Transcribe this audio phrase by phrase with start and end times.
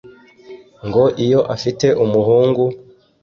[0.87, 2.63] Ngo iyo afite umuhungu